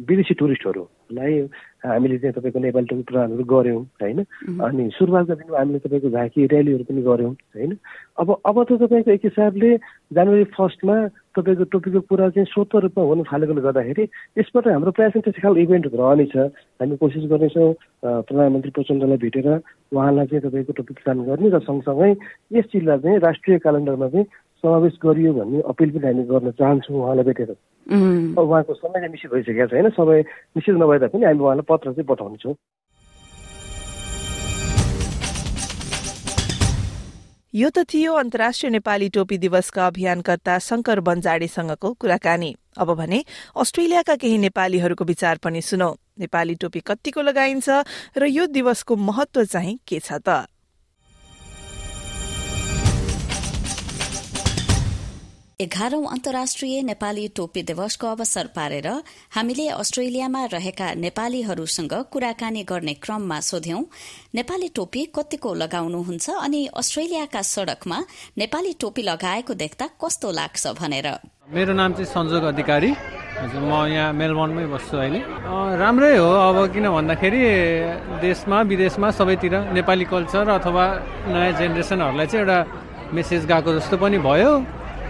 विदेशी 0.07 0.35
टुरिस्टहरूलाई 0.35 1.35
हामीले 1.81 2.19
चाहिँ 2.19 2.33
तपाईँको 2.33 2.59
नेपाली 2.59 2.87
टोपी 2.87 3.03
प्रदानहरू 3.05 3.45
गऱ्यौँ 3.47 3.83
होइन 3.97 4.19
अनि 4.59 4.89
सुरुवातका 4.93 5.35
दिनमा 5.37 5.59
हामीले 5.59 5.79
तपाईँको 5.79 6.11
झाँकी 6.11 6.47
र्यालीहरू 6.47 6.85
पनि 6.85 7.03
गऱ्यौँ 7.03 7.33
होइन 7.55 7.77
अब 8.19 8.29
अब 8.43 8.63
त 8.65 8.73
तपाईँको 8.83 9.11
एक 9.13 9.25
हिसाबले 9.25 9.71
जनवरी 10.11 10.45
फर्स्टमा 10.51 10.97
तपाईँको 11.33 11.65
टोपीको 11.69 12.01
कुरा 12.03 12.29
चाहिँ 12.31 12.47
स्वत 12.49 12.75
रूपमा 12.83 13.05
हुन 13.05 13.23
थालेकोले 13.25 13.63
गर्दाखेरि 13.63 14.05
यसबाट 14.37 14.67
हाम्रो 14.69 14.91
प्रायः 14.91 15.15
त्यस्तो 15.17 15.39
खालको 15.39 15.61
इभेन्टहरू 15.61 16.03
रहनेछ 16.03 16.37
हामी 16.77 16.97
कोसिस 16.97 17.31
गर्नेछौँ 17.31 17.71
प्रधानमन्त्री 18.03 18.71
प्रचण्डलाई 18.73 19.19
भेटेर 19.21 19.49
उहाँलाई 19.93 20.27
चाहिँ 20.27 20.43
तपाईँको 20.43 20.73
टोपी 20.75 20.93
प्रदान 20.97 21.23
गर्ने 21.25 21.49
र 21.49 21.63
सँगसँगै 21.63 22.11
यस 22.53 22.67
चिजलाई 22.67 22.99
चाहिँ 22.99 23.19
राष्ट्रिय 23.21 23.59
क्यालेन्डरमा 23.61 24.09
चाहिँ 24.09 24.27
समावेश 24.65 24.99
गरियो 24.99 25.33
भन्ने 25.35 25.63
अपिल 25.69 25.91
पनि 25.93 26.07
हामी 26.07 26.25
गर्न 26.27 26.51
चाहन्छौँ 26.53 26.99
उहाँलाई 26.99 27.25
भेटेर 27.25 27.55
उहाँको 27.87 28.75
समय 28.75 29.01
चाहिँ 29.01 29.11
निश्चित 29.11 29.31
भइसकेको 29.33 29.67
छैन। 29.67 29.91
समय 29.95 30.21
निश्चित 30.57 30.75
नभए 30.75 30.99
तापनि 30.99 31.25
हामी 31.25 31.39
उहाँलाई 31.39 31.67
पत्र 31.69 31.93
चाहिँ 31.93 32.07
पठाउनेछौँ। 32.07 32.55
यो 37.55 37.69
त 37.71 37.89
थियो 37.89 38.13
अन्तर्राष्ट्रिय 38.13 38.71
नेपाली 38.71 39.09
टोपी 39.09 39.37
दिवसका 39.39 39.87
अभियानकर्ता 39.87 40.59
शंकर 40.59 41.01
बन्जाडेसँगको 41.01 41.93
कुराकानी। 41.95 42.51
अब 42.77 42.89
भने 42.95 43.23
अस्ट्रेलियाका 43.57 44.15
केही 44.21 44.39
नेपालीहरूको 44.39 45.05
विचार 45.05 45.39
पनि 45.41 45.61
सुनौ। 45.63 45.91
नेपाली 46.21 46.55
टोपी 46.61 46.81
कतिको 46.85 47.23
लगाइन्छ 47.23 47.69
र 48.19 48.27
यो 48.27 48.47
दिवसको 48.53 48.97
महत्व 48.97 49.45
चाहिँ 49.45 49.79
के 49.89 50.01
छ 50.01 50.21
त? 50.21 50.45
एघारौं 55.61 56.07
अन्तर्राष्ट्रिय 56.07 56.81
नेपाली 56.83 57.27
टोपी 57.37 57.61
दिवसको 57.63 58.07
अवसर 58.07 58.47
पारेर 58.57 58.87
हामीले 59.37 59.69
अस्ट्रेलियामा 59.75 60.45
रहेका 60.53 60.89
नेपालीहरूसँग 60.95 61.93
कुराकानी 62.13 62.63
गर्ने 62.71 62.95
क्रममा 63.01 63.39
सोध्यौं 63.41 63.81
नेपाली 64.37 64.69
टोपी 64.77 65.05
कतिको 65.17 65.55
लगाउनुहुन्छ 65.63 66.27
अनि 66.43 66.61
अस्ट्रेलियाका 66.77 67.43
सड़कमा 67.53 67.99
नेपाली 68.37 68.73
टोपी 68.81 69.03
लगाएको 69.03 69.55
देख्दा 69.65 69.89
कस्तो 69.97 70.31
लाग्छ 70.41 70.67
भनेर। 70.77 71.09
मेरो 71.49 71.73
नाम 71.73 71.93
चाहिँ 71.97 72.13
संजोग 72.13 72.45
अधिकारी। 72.53 72.93
हजुर 73.41 73.63
म 73.65 73.73
यहाँ 73.97 74.13
मेलबर्नमै 74.13 74.67
बस्छु 74.77 74.97
अहिले। 74.97 75.21
राम्रै 75.81 76.17
हो। 76.21 76.31
अब 76.53 76.57
किन 76.69 76.85
भन्दाखेरि 76.93 77.41
देशमा 78.21 78.61
विदेशमा 78.77 79.09
सबैतिर 79.19 79.55
नेपाली 79.73 80.05
कल्चर 80.05 80.49
अथवा 80.61 80.85
नयाँ 81.33 81.53
जेनेरेसनहरूलाई 81.59 82.27
चाहिँ 82.29 82.45
एउटा 82.45 82.59
मेसेज 83.17 83.43
गएको 83.49 83.71
जस्तो 83.81 83.97
पनि 83.97 84.19
भयो। 84.21 84.53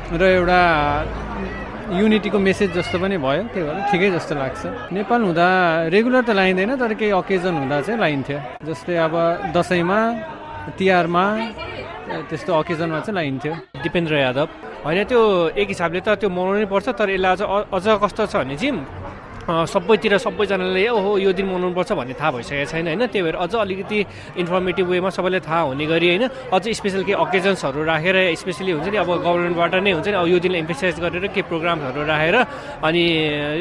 र 0.07 0.23
एउटा 0.23 0.61
युनिटीको 1.99 2.39
मेसेज 2.39 2.71
जस्तो 2.79 2.99
पनि 3.03 3.17
भयो 3.19 3.43
त्यही 3.51 3.67
भएर 3.67 3.79
ठिकै 3.91 4.09
जस्तो 4.15 4.35
लाग्छ। 4.39 4.63
नेपाल 4.95 5.21
हुँदा 5.23 5.47
रेगुलर 5.91 6.23
त 6.23 6.31
लाइँदैन 6.31 6.79
तर 6.79 6.95
केही 6.95 7.11
अकेजन 7.11 7.55
हुँदा 7.67 7.77
चाहिँ 7.87 7.99
लाइन्थ्यो। 7.99 8.39
जस्तै 8.63 8.97
अब 9.07 9.15
दसैँमा 9.51 9.99
तिहारमा 10.79 11.25
त्यस्तो 12.31 12.51
अकेजनमा 12.55 12.99
चाहिँ 13.03 13.15
लाइन्थ्यो। 13.19 13.53
दिपेन्द्र 13.83 14.15
यादव। 14.15 14.47
होइन 14.87 15.05
त्यो 15.11 15.21
एक 15.59 15.69
हिसाबले 15.75 16.01
त 16.07 16.09
त्यो 16.23 16.31
मनाउनै 16.31 16.67
पर्छ 16.71 16.87
तर 16.95 17.11
यसलाई 17.11 17.35
अझ 17.35 17.43
अझ 17.67 17.87
कस्तो 18.03 18.23
छ 18.31 18.35
भने 18.47 18.57
चाहिँ 18.63 18.79
सबैतिर 19.47 20.19
सबैजनाले 20.19 20.89
ओहो 20.91 21.11
यो 21.19 21.33
दिन 21.33 21.47
मनाउनुपर्छ 21.47 21.93
भन्ने 21.93 22.15
थाहा 22.19 22.31
भइसकेको 22.35 22.67
छैन 22.67 22.87
होइन? 22.87 23.07
त्यही 23.07 23.23
भएर 23.23 23.37
अझ 23.39 23.55
अलिकति 23.55 23.99
इन्फर्मेटिभ 24.43 24.87
वेमा 24.91 25.11
सबैलाई 25.15 25.41
थाहा 25.47 25.61
हुने 25.71 25.87
गरी 25.87 26.07
होइन? 26.09 26.25
अझ 26.51 26.65
स्पेसल 26.67 27.03
केही 27.07 27.15
अकेजन्सहरू 27.15 27.85
राखेर 27.87 28.17
स्पेसली 28.43 28.73
हुन्छ 28.75 28.89
नि 28.91 28.97
अब 28.99 29.11
गभर्मेन्टबाट 29.23 29.75
नै 29.87 29.93
हुन्छ 29.93 30.09
नि 30.09 30.17
अब 30.19 30.27
यो 30.27 30.39
दिनलाई 30.43 30.61
इम्फेसाइज 30.67 30.99
गरेर 30.99 31.27
केही 31.31 31.47
प्रोग्रामहरू 31.47 32.03
राखेर 32.11 32.37
अनि 32.83 33.05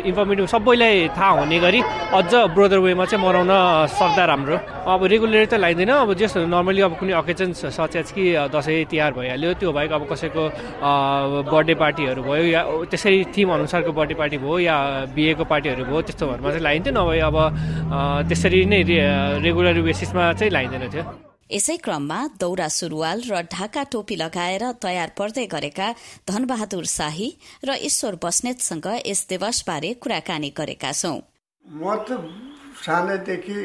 इन्फर्मेटिभ 0.09 0.45
सबैलाई 0.49 1.07
थाहा 1.13 1.31
हुने 1.39 1.59
गरी 1.59 1.79
अझ 2.17 2.33
ब्रोदर 2.55 2.79
वेमा 2.81 3.05
चाहिँ 3.05 3.21
मनाउन 3.21 3.53
सक्दा 3.93 4.25
राम्रो। 4.25 4.57
अब 4.89 5.03
रेगुलर 5.05 5.45
त 5.45 5.53
लाइँदैन 5.61 5.89
अब 6.01 6.13
जस्तो 6.17 6.45
नर्मली 6.49 6.81
अब 6.81 6.93
कुनै 6.97 7.13
अकेजन्स 7.13 7.65
सचेज 7.77 8.11
कि 8.15 8.23
दसैँ 8.49 8.85
तिहार 8.89 9.11
भइहाल्यो 9.13 9.53
त्यो 9.61 9.69
बाहेक 9.69 9.91
अब 9.91 10.03
कसैको 10.09 10.43
बर्थडे 11.45 11.73
पार्टीहरू 11.77 12.21
भयो 12.25 12.45
या 12.49 12.61
त्यसरी 12.89 13.23
थिम 13.33 13.49
अनुसारको 13.53 13.91
बर्थडे 13.93 14.15
पार्टी 14.17 14.37
भयो 14.41 14.59
या 14.59 14.75
बिहेको 15.15 15.43
पार्टीहरू 15.45 15.74
भयो 15.83 16.01
त्यस्तोहरूमा 16.07 16.49
चाहिँ 16.49 16.63
लाइन्थ्यो 16.63 16.93
नभए 16.95 17.19
अब 17.29 17.37
त्यसरी 18.29 18.59
नै 18.71 18.79
रेगुलर 19.43 19.77
बेसिसमा 19.81 20.23
चाहिँ 20.39 20.51
लाइँदैन 20.51 20.85
थियो। 20.93 21.03
यसै 21.45 21.77
क्रममा 21.85 22.19
दौरा 22.41 22.67
सुरुवाल 22.73 23.17
र 23.29 23.33
ढाका 23.53 23.83
टोपी 23.93 24.15
लगाएर 24.17 24.63
तयार 24.81 25.09
पर्दै 25.13 25.45
गरेका 25.45 25.87
धनबहादुर 26.25 26.85
शाही 26.89 27.29
र 27.67 27.69
ईश्वर 27.85 28.15
बस्नेतसँग 28.23 28.87
यस 29.05 29.21
दिवसबारे 29.29 29.93
कुराकानी 30.01 30.49
गरेका 30.57 30.91
छौं। 30.91 31.17
म 31.65 31.83
त 32.07 32.09
सानैदेखि 32.81 33.57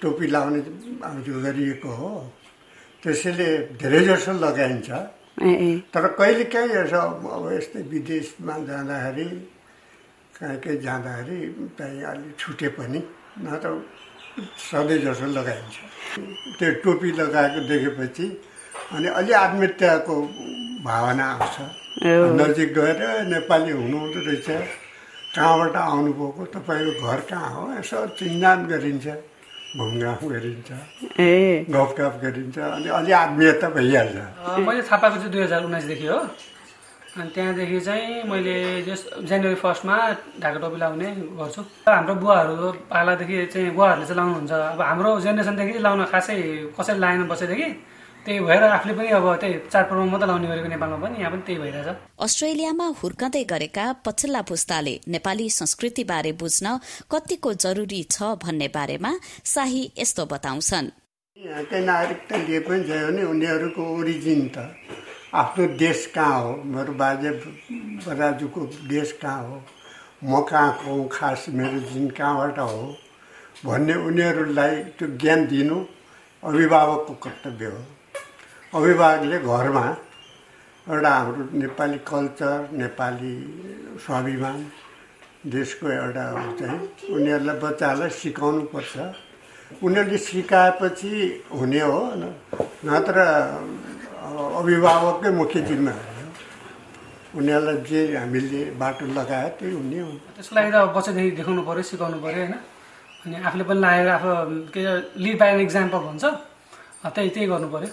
टोपी 0.00 0.26
लाउने 0.26 0.60
गरिएको 1.44 1.90
हो। 2.00 2.12
त्यसैले 3.02 3.48
धेरै 3.80 4.00
जसो 4.08 4.32
लगाइन्छ। 4.40 4.88
तर 5.92 6.04
कहिले 6.18 6.44
काहीँ 6.48 6.72
यसो 6.72 7.00
अब 7.36 7.44
यस्तै 7.52 7.80
विदेशमा 7.92 8.54
जाँदाखेरि 8.66 9.28
कहीँ 10.36 10.58
कहीँ 10.60 10.78
जाँदाखेरि 10.84 11.68
चाहिँ 11.78 12.02
अलि 12.04 12.28
छुटे 12.38 12.68
पनि 12.76 13.00
नत्र 13.44 13.70
सधैँ 14.68 14.98
जसो 15.04 15.26
लगाइन्छ। 15.32 15.76
त्यो 16.58 16.72
टोपी 16.84 17.10
लगाएको 17.20 17.60
देखेपछि 17.68 18.26
अनि 18.94 19.08
अलि 19.18 19.32
आत्मीयताको 19.32 20.16
भावना 20.84 21.24
आउँछ। 21.32 21.56
नजिक 22.40 22.68
गएर 22.78 23.00
नेपाली 23.32 23.72
हुनुहुँदो 23.72 24.20
रहेछ 24.28 24.48
कहाँबाट 25.36 25.76
आउनुभएको 25.76 26.42
तपाईँको 26.54 26.92
घर 27.00 27.20
कहाँ 27.30 27.50
हो 27.54 27.62
यसो 27.78 28.06
चिन्जान 28.20 28.66
गरिन्छ 28.68 29.06
घुमघाम 29.76 30.20
गरिन्छ 30.28 30.70
गफगाफ 31.72 32.14
गरिन्छ 32.22 32.58
अनि 32.58 32.88
अलि 32.98 33.12
आत्मीयता 33.12 33.68
भइहाल्छ। 33.76 34.16
मैले 34.68 34.82
थाहा 34.84 34.96
पाएको 35.00 35.16
चाहिँ 35.16 35.32
दुई 35.32 35.42
हजार 35.42 35.64
उन्नाइसदेखि 35.64 36.06
हो। 36.06 36.20
अनि 37.16 37.30
त्यहाँदेखि 37.34 37.80
चाहिँ 37.80 38.22
मैले 38.28 38.56
जस 38.84 39.00
जनवरी 39.24 39.54
फर्स्टमा 39.64 39.96
ढाका 40.42 40.58
टोपी 40.60 40.78
लाउने 40.78 41.08
गर्छु। 41.40 41.62
हाम्रो 41.88 42.14
बुवाहरू 42.20 42.72
पालादेखि 42.92 43.36
चाहिँ 43.52 43.70
बुवाहरूले 43.72 44.06
चाहिँ 44.06 44.18
लाउनुहुन्छ। 44.20 44.52
अब 44.76 44.80
हाम्रो 44.80 45.10
जेनेरेसनदेखि 45.24 45.78
लाउन 45.80 46.04
खासै 46.12 46.36
कसैले 46.76 47.00
लाएन 47.00 47.22
बसेदेखि 47.32 47.68
त्यही 48.26 48.40
भएर 48.42 48.62
आफूले 48.76 48.94
पनि 48.98 49.08
अब 49.16 49.26
त्यही 49.40 49.54
चाडपर्वमा 49.72 50.10
मात्रै 50.12 50.28
लाउने 50.28 50.46
गरेको 50.50 50.68
नेपालमा 50.68 50.98
पनि 51.04 51.16
यहाँ 51.20 51.30
पनि 51.32 51.42
त्यही 51.46 51.58
भइरहेछ। 51.62 51.88
अस्ट्रेलियामा 52.20 52.86
हुर्कँदै 53.00 53.44
गरेका 53.52 53.84
पछिल्ला 54.04 54.40
पुस्ताले 54.50 54.94
नेपाली 55.08 55.46
संस्कृति 55.50 56.04
बारे 56.04 56.32
बुझ्न 56.42 56.66
कतिको 57.12 57.50
जरुरी 57.64 58.02
छ 58.12 58.36
भन्ने 58.44 58.68
बारेमा 58.76 59.12
शाही 59.54 59.82
यस्तो 59.98 60.22
बताउँछन्। 60.26 60.86
नागरिकता 61.86 62.36
लिए 62.44 62.60
पनि 62.66 62.82
छ 62.84 62.90
भने 63.06 63.22
उनीहरूको 63.32 63.82
ओरिजिन 63.96 64.42
त। 64.48 64.85
आफ्नो 65.36 65.66
देश 65.76 66.04
कहाँ 66.14 66.40
हो? 66.42 66.52
मेरो 66.64 66.92
बाजे 67.00 67.30
बराजुको 68.04 68.60
देश 68.88 69.12
कहाँ 69.22 69.42
हो? 69.48 69.62
म 70.24 70.40
कहाँको 70.50 70.90
हुँ 70.90 71.08
खास 71.12 71.46
मेरो 71.52 71.78
जिन 71.92 72.08
कहाँबाट 72.16 72.58
हो? 72.58 72.96
भन्ने 73.64 73.94
उनीहरूलाई 74.06 74.74
त्यो 74.96 75.08
ज्ञान 75.20 75.46
दिनु 75.46 75.76
अभिभावकको 76.42 77.14
कर्तव्य 77.24 77.66
हो। 77.66 77.82
अभिभावकले 78.80 79.38
घरमा 79.38 79.84
एउटा 80.86 81.10
हाम्रो 81.10 81.48
नेपाली 81.60 81.98
कल्चर 82.08 82.68
नेपाली 82.72 83.34
स्वाभिमान 84.06 84.58
देशको 85.52 85.88
एउटा 85.90 86.24
चाहिँ 86.60 87.14
उनीहरूलाई 87.14 87.56
बच्चाहरूलाई 87.60 88.10
सिकाउनु 88.22 88.62
पर्छ 88.72 88.96
उनीहरूले 89.84 90.18
सिकाएपछि 90.18 91.12
हुने 91.52 91.80
हो 91.80 92.00
नत्र 92.86 93.16
अभिभावककै 94.56 95.30
मुख्य 95.40 95.60
जिम्मेवारी 95.68 96.20
हो। 96.22 96.28
उनीहरूलाई 97.36 97.76
जे 97.88 98.00
हामीले 98.16 98.60
बाटो 98.80 99.04
लगायो 99.18 99.48
त्यही 99.58 99.72
हुने 99.76 99.98
हो। 100.00 100.10
लागि 100.56 100.70
त 100.72 100.76
बच्चादेखि 100.96 101.30
देखाउनु 101.38 101.62
पऱ्यो 101.68 101.82
सिकाउनु 101.90 102.18
पऱ्यो 102.24 102.40
होइन? 102.40 102.54
अनि 103.24 103.34
आफूले 103.46 103.64
पनि 103.68 103.80
लागेर 103.84 104.08
आफू 104.16 104.30
के 104.72 104.80
लिड 105.24 105.36
बाई 105.40 105.48
एन 105.52 105.60
इक्जाम्पल 105.66 106.00
भन्छ। 106.08 106.24
त्यही 107.14 107.28
त्यही 107.34 107.46
गर्नु 107.52 107.68
पऱ्यो 107.74 107.88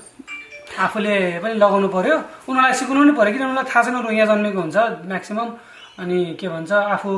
आफूले 0.86 1.13
पनि 1.43 1.53
लगाउनु 1.63 1.88
पर्यो। 1.96 2.15
उनीहरूलाई 2.48 2.74
सिकाउनु 2.79 3.01
पनि 3.03 3.13
पऱ्यो 3.20 3.32
किनभने 3.34 3.50
उनीहरूलाई 3.51 3.67
थाहा 3.72 3.82
छैन 3.84 3.96
यहाँ 4.17 4.27
जन्मेको 4.32 4.60
हुन्छ 4.63 4.77
म्याक्सिमम् 5.12 5.51
अनि 6.01 6.17
के 6.39 6.48
भन्छ 6.53 6.72
आफू 6.96 7.12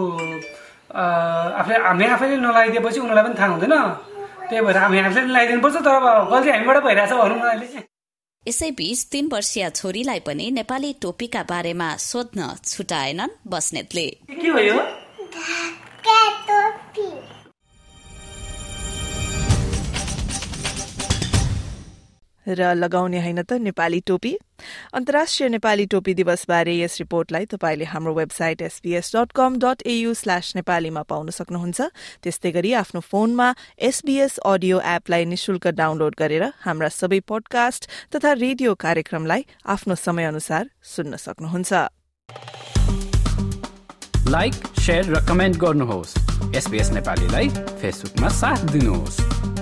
आफूले 1.60 1.78
हामी 1.88 2.06
आफैले 2.16 2.36
नलाइदिएपछि 2.46 3.00
उनीहरूलाई 3.00 3.24
पनि 3.28 3.36
थाहा 3.40 3.50
हुँदैन। 3.54 3.76
त्यही 4.50 4.62
भएर 4.66 4.78
हामी 4.78 4.98
आफूले 5.06 5.22
लगाइदिनुपर्छ 5.36 5.78
तर 5.86 5.94
अब 6.00 6.06
गल्ती 6.34 6.50
हामीबाट 6.50 6.78
भइरहेछ 6.86 7.14
भनौँ 7.14 7.38
न 7.38 7.46
अहिले 7.54 7.94
यसैबीच 8.48 9.00
तीन 9.12 9.30
वर्षीय 9.34 9.70
छोरीलाई 9.70 10.20
पनि 10.20 10.52
नेपाली 10.52 10.94
टोपीका 11.02 11.42
बारेमा 11.44 11.96
सोध्न 11.98 12.50
छुटाएनन् 12.64 13.34
बस्नेतले। 13.48 14.08
र 22.48 22.74
लगाउने 22.76 23.20
होइन 23.22 23.42
त 23.42 23.54
नेपाली 23.54 24.00
टोपी। 24.00 24.38
अन्तर्राष्ट्रिय 24.94 25.50
नेपाली 25.50 25.86
टोपी 25.86 26.14
दिवसबारे 26.14 26.74
यस 26.80 27.00
रिपोर्टलाई 27.00 27.46
तपाईँले 27.46 27.86
हाम्रो 27.86 28.14
website 28.14 28.62
SBS 28.62 29.16
dot 29.16 29.32
com 29.32 29.60
dot 29.60 29.82
AU 29.86 30.14
slash 30.14 30.54
नेपालीमा 30.56 31.02
पाउन 31.02 31.30
सक्नुहुन्छ। 31.30 31.82
त्यस्तै 32.24 32.52
गरी 32.52 32.74
आफ्नो 32.74 33.02
फोनमा 33.02 33.48
एसबीएस 33.80 34.38
अडियो 34.46 34.80
एपलाई 34.80 35.26
निशुल्क 35.26 35.68
डाउनलोड 35.68 36.16
गरेर 36.20 36.44
हाम्रा 36.66 36.90
सबै 36.90 37.20
पोडकास्ट 37.20 37.90
तथा 38.16 38.34
रेडियो 38.34 38.76
कार्यक्रमलाई 38.76 39.46
आफ्नो 39.66 39.96
समयअनुसार 39.96 40.70
सुन्न 40.84 41.16
सक्नुहुन्छ। 41.16 41.74
लाइक 44.30 44.54
र 44.90 45.26
कमेन्ट 45.26 45.58
गर्नुहोस्। 45.58 46.14
नेपालीलाई 46.92 47.48
फेसबुकमा 47.82 48.30
साथ 48.30 48.60
दिनुहोस्। 48.72 49.55